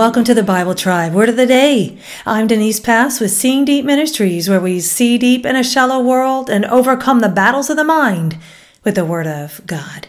welcome 0.00 0.24
to 0.24 0.32
the 0.32 0.42
Bible 0.42 0.74
Tribe 0.74 1.12
Word 1.12 1.28
of 1.28 1.36
the 1.36 1.44
Day. 1.44 1.98
I'm 2.24 2.46
Denise 2.46 2.80
Pass 2.80 3.20
with 3.20 3.32
Seeing 3.32 3.66
Deep 3.66 3.84
Ministries, 3.84 4.48
where 4.48 4.58
we 4.58 4.80
see 4.80 5.18
deep 5.18 5.44
in 5.44 5.56
a 5.56 5.62
shallow 5.62 6.02
world 6.02 6.48
and 6.48 6.64
overcome 6.64 7.20
the 7.20 7.28
battles 7.28 7.68
of 7.68 7.76
the 7.76 7.84
mind 7.84 8.38
with 8.82 8.94
the 8.94 9.04
Word 9.04 9.26
of 9.26 9.60
God. 9.66 10.08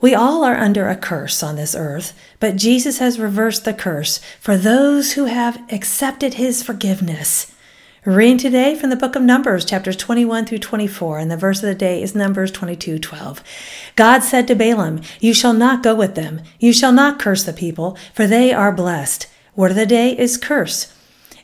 We 0.00 0.14
all 0.14 0.44
are 0.44 0.54
under 0.54 0.88
a 0.88 0.94
curse 0.94 1.42
on 1.42 1.56
this 1.56 1.74
earth, 1.74 2.16
but 2.38 2.54
Jesus 2.54 2.98
has 2.98 3.18
reversed 3.18 3.64
the 3.64 3.74
curse 3.74 4.20
for 4.38 4.56
those 4.56 5.14
who 5.14 5.24
have 5.24 5.60
accepted 5.72 6.34
His 6.34 6.62
forgiveness. 6.62 7.52
Reading 8.04 8.38
today 8.38 8.76
from 8.76 8.90
the 8.90 8.96
book 8.96 9.16
of 9.16 9.22
Numbers, 9.22 9.64
chapters 9.64 9.96
21 9.96 10.46
through 10.46 10.60
24, 10.60 11.18
and 11.18 11.28
the 11.28 11.36
verse 11.36 11.58
of 11.58 11.68
the 11.68 11.74
day 11.74 12.00
is 12.00 12.14
Numbers 12.14 12.52
22 12.52 12.96
12. 12.96 13.42
God 13.96 14.20
said 14.20 14.46
to 14.46 14.54
Balaam, 14.54 15.00
You 15.18 15.34
shall 15.34 15.52
not 15.52 15.82
go 15.82 15.96
with 15.96 16.14
them. 16.14 16.42
You 16.60 16.72
shall 16.72 16.92
not 16.92 17.18
curse 17.18 17.42
the 17.42 17.52
people, 17.52 17.98
for 18.14 18.24
they 18.24 18.52
are 18.52 18.70
blessed. 18.70 19.26
Word 19.56 19.72
of 19.72 19.76
the 19.76 19.84
day 19.84 20.16
is 20.16 20.36
curse. 20.36 20.94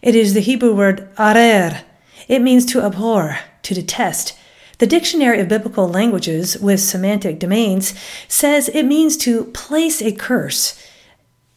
It 0.01 0.15
is 0.15 0.33
the 0.33 0.41
Hebrew 0.41 0.77
word 0.77 1.13
arar. 1.17 1.83
It 2.29 2.41
means 2.41 2.65
to 2.67 2.83
abhor, 2.83 3.41
to 3.63 3.75
detest. 3.75 4.39
The 4.79 4.87
Dictionary 4.87 5.41
of 5.41 5.49
Biblical 5.49 5.89
Languages 5.89 6.57
with 6.59 6.79
semantic 6.79 7.41
domains 7.41 7.95
says 8.29 8.69
it 8.69 8.85
means 8.85 9.17
to 9.19 9.47
place 9.47 10.01
a 10.01 10.13
curse 10.13 10.81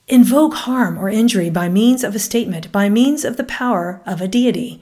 invoke 0.08 0.54
harm 0.54 0.98
or 0.98 1.10
injury 1.10 1.50
by 1.50 1.68
means 1.68 2.04
of 2.04 2.16
a 2.16 2.20
statement, 2.20 2.72
by 2.72 2.90
means 2.90 3.26
of 3.26 3.38
the 3.38 3.44
power 3.44 4.02
of 4.06 4.22
a 4.22 4.28
deity. 4.28 4.82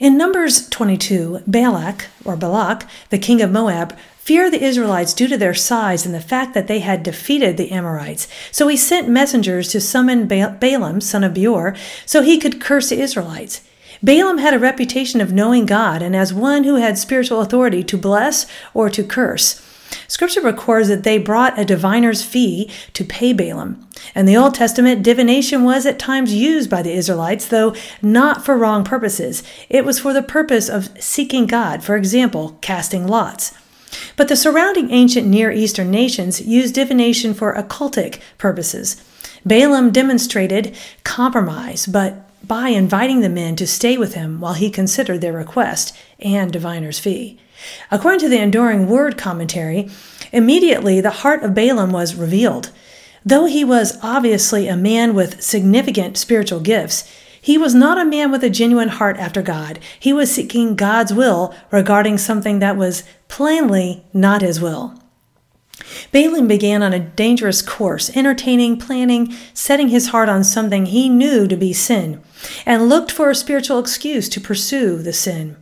In 0.00 0.18
Numbers 0.18 0.68
22, 0.68 1.42
Balak, 1.46 2.06
or 2.24 2.36
Balak, 2.36 2.86
the 3.10 3.18
king 3.18 3.40
of 3.40 3.52
Moab, 3.52 3.96
feared 4.18 4.52
the 4.52 4.64
Israelites 4.64 5.14
due 5.14 5.28
to 5.28 5.36
their 5.36 5.54
size 5.54 6.04
and 6.04 6.14
the 6.14 6.20
fact 6.20 6.54
that 6.54 6.66
they 6.66 6.80
had 6.80 7.02
defeated 7.02 7.56
the 7.56 7.70
Amorites. 7.70 8.26
So 8.50 8.66
he 8.68 8.76
sent 8.76 9.08
messengers 9.08 9.68
to 9.68 9.80
summon 9.80 10.26
Balaam, 10.26 11.00
son 11.00 11.22
of 11.22 11.34
Beor, 11.34 11.76
so 12.04 12.22
he 12.22 12.38
could 12.38 12.60
curse 12.60 12.88
the 12.88 13.00
Israelites. 13.00 13.60
Balaam 14.02 14.38
had 14.38 14.54
a 14.54 14.58
reputation 14.58 15.20
of 15.20 15.32
knowing 15.32 15.66
God 15.66 16.02
and 16.02 16.16
as 16.16 16.34
one 16.34 16.64
who 16.64 16.76
had 16.76 16.98
spiritual 16.98 17.40
authority 17.40 17.84
to 17.84 17.96
bless 17.96 18.46
or 18.72 18.90
to 18.90 19.04
curse. 19.04 19.62
Scripture 20.08 20.40
records 20.40 20.88
that 20.88 21.02
they 21.02 21.18
brought 21.18 21.58
a 21.58 21.64
diviner's 21.64 22.22
fee 22.22 22.70
to 22.92 23.04
pay 23.04 23.32
Balaam. 23.32 23.86
In 24.14 24.26
the 24.26 24.36
Old 24.36 24.54
Testament, 24.54 25.02
divination 25.02 25.64
was 25.64 25.86
at 25.86 25.98
times 25.98 26.34
used 26.34 26.68
by 26.68 26.82
the 26.82 26.92
Israelites, 26.92 27.46
though 27.46 27.74
not 28.02 28.44
for 28.44 28.56
wrong 28.56 28.84
purposes. 28.84 29.42
It 29.68 29.84
was 29.84 29.98
for 29.98 30.12
the 30.12 30.22
purpose 30.22 30.68
of 30.68 30.90
seeking 31.02 31.46
God, 31.46 31.82
for 31.82 31.96
example, 31.96 32.58
casting 32.60 33.06
lots. 33.06 33.54
But 34.16 34.28
the 34.28 34.36
surrounding 34.36 34.90
ancient 34.90 35.26
Near 35.26 35.50
Eastern 35.50 35.90
nations 35.90 36.40
used 36.40 36.74
divination 36.74 37.34
for 37.34 37.54
occultic 37.54 38.20
purposes. 38.38 38.96
Balaam 39.46 39.90
demonstrated 39.90 40.76
compromise, 41.04 41.86
but 41.86 42.28
by 42.46 42.68
inviting 42.68 43.20
the 43.20 43.28
men 43.28 43.56
to 43.56 43.66
stay 43.66 43.96
with 43.96 44.14
him 44.14 44.40
while 44.40 44.54
he 44.54 44.70
considered 44.70 45.20
their 45.20 45.32
request 45.32 45.96
and 46.18 46.52
diviner's 46.52 46.98
fee. 46.98 47.38
According 47.90 48.20
to 48.20 48.28
the 48.28 48.40
Enduring 48.40 48.88
Word 48.88 49.16
commentary, 49.16 49.88
immediately 50.32 51.00
the 51.00 51.10
heart 51.10 51.42
of 51.42 51.54
Balaam 51.54 51.90
was 51.90 52.14
revealed. 52.14 52.70
Though 53.24 53.46
he 53.46 53.64
was 53.64 53.98
obviously 54.02 54.68
a 54.68 54.76
man 54.76 55.14
with 55.14 55.42
significant 55.42 56.18
spiritual 56.18 56.60
gifts, 56.60 57.10
he 57.40 57.58
was 57.58 57.74
not 57.74 57.98
a 57.98 58.04
man 58.04 58.30
with 58.30 58.42
a 58.42 58.50
genuine 58.50 58.88
heart 58.88 59.18
after 59.18 59.42
God. 59.42 59.78
He 59.98 60.12
was 60.12 60.34
seeking 60.34 60.76
God's 60.76 61.12
will 61.12 61.54
regarding 61.70 62.18
something 62.18 62.58
that 62.58 62.76
was 62.76 63.04
plainly 63.28 64.04
not 64.12 64.42
his 64.42 64.60
will. 64.60 64.98
Balaam 66.12 66.46
began 66.46 66.82
on 66.82 66.92
a 66.92 66.98
dangerous 66.98 67.62
course, 67.62 68.14
entertaining, 68.16 68.78
planning, 68.78 69.34
setting 69.52 69.88
his 69.88 70.08
heart 70.08 70.28
on 70.28 70.44
something 70.44 70.86
he 70.86 71.08
knew 71.08 71.46
to 71.46 71.56
be 71.56 71.72
sin, 71.72 72.22
and 72.64 72.88
looked 72.88 73.10
for 73.10 73.30
a 73.30 73.34
spiritual 73.34 73.78
excuse 73.78 74.28
to 74.28 74.40
pursue 74.40 74.98
the 74.98 75.12
sin. 75.12 75.56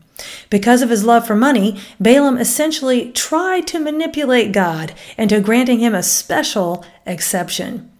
Because 0.50 0.82
of 0.82 0.90
his 0.90 1.04
love 1.04 1.26
for 1.26 1.34
money, 1.34 1.80
Balaam 2.00 2.38
essentially 2.38 3.10
tried 3.12 3.66
to 3.68 3.80
manipulate 3.80 4.52
God 4.52 4.92
into 5.18 5.40
granting 5.40 5.80
him 5.80 5.94
a 5.94 6.02
special 6.02 6.84
exception. 7.06 7.90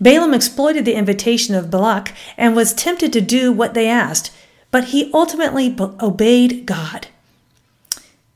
Balaam 0.00 0.34
exploited 0.34 0.84
the 0.84 0.94
invitation 0.94 1.54
of 1.54 1.70
Balak 1.70 2.12
and 2.36 2.56
was 2.56 2.72
tempted 2.72 3.12
to 3.12 3.20
do 3.20 3.52
what 3.52 3.74
they 3.74 3.88
asked, 3.88 4.32
but 4.70 4.84
he 4.84 5.10
ultimately 5.12 5.76
obeyed 5.78 6.66
God. 6.66 7.08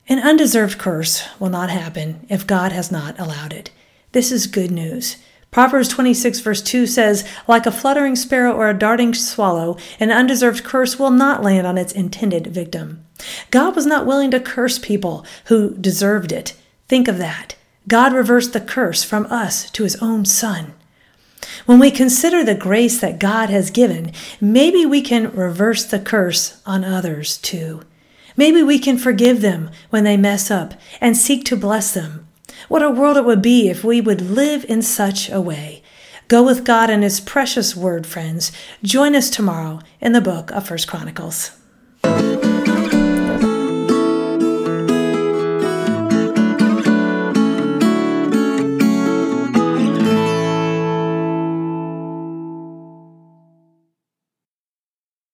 An 0.07 0.19
undeserved 0.19 0.77
curse 0.77 1.27
will 1.41 1.49
not 1.49 1.71
happen 1.71 2.27
if 2.29 2.47
God 2.47 2.73
has 2.73 2.93
not 2.93 3.19
allowed 3.19 3.55
it. 3.55 3.71
This 4.13 4.31
is 4.31 4.47
good 4.47 4.71
news. 4.71 5.17
Proverbs 5.51 5.89
26, 5.89 6.41
verse 6.41 6.61
2 6.61 6.87
says, 6.87 7.27
Like 7.49 7.65
a 7.65 7.73
fluttering 7.73 8.15
sparrow 8.15 8.53
or 8.53 8.69
a 8.69 8.79
darting 8.79 9.15
swallow, 9.15 9.79
an 9.99 10.11
undeserved 10.11 10.63
curse 10.63 10.99
will 10.99 11.11
not 11.11 11.43
land 11.43 11.67
on 11.67 11.79
its 11.79 11.93
intended 11.93 12.49
victim. 12.49 13.07
God 13.51 13.75
was 13.75 13.87
not 13.87 14.05
willing 14.05 14.31
to 14.33 14.41
curse 14.41 14.79
people 14.79 15.25
who 15.47 15.75
deserved 15.77 16.33
it. 16.33 16.55
Think 16.87 17.09
of 17.09 17.17
that. 17.17 17.55
God 17.89 18.13
reversed 18.13 18.53
the 18.53 18.61
curse 18.61 19.03
from 19.03 19.25
us 19.27 19.71
to 19.71 19.85
his 19.85 19.97
own 20.03 20.27
son. 20.27 20.75
When 21.65 21.79
we 21.79 21.91
consider 21.91 22.45
the 22.45 22.55
grace 22.55 23.01
that 23.01 23.19
God 23.19 23.49
has 23.49 23.71
given, 23.71 24.13
maybe 24.39 24.85
we 24.85 25.01
can 25.01 25.31
reverse 25.31 25.85
the 25.85 25.99
curse 25.99 26.61
on 26.67 26.85
others 26.85 27.39
too. 27.39 27.83
Maybe 28.37 28.63
we 28.63 28.79
can 28.79 28.99
forgive 28.99 29.41
them 29.41 29.71
when 29.91 30.05
they 30.05 30.17
mess 30.17 30.51
up 30.51 30.75
and 31.01 31.17
seek 31.17 31.45
to 31.47 31.57
bless 31.57 31.93
them. 31.93 32.27
What 32.69 32.83
a 32.83 32.91
world 32.91 33.17
it 33.17 33.25
would 33.25 33.43
be 33.43 33.69
if 33.69 33.85
we 33.85 34.01
would 34.01 34.21
live 34.21 34.65
in 34.69 34.83
such 34.83 35.31
a 35.31 35.41
way. 35.41 35.83
Go 36.29 36.43
with 36.43 36.65
God 36.65 36.91
and 36.91 37.03
his 37.03 37.21
precious 37.21 37.77
word, 37.77 38.07
friends. 38.07 38.51
Join 38.83 39.15
us 39.15 39.29
tomorrow 39.29 39.81
in 40.01 40.13
the 40.13 40.21
book 40.21 40.51
of 40.53 40.67
First 40.67 40.89
Chronicles. 40.89 41.51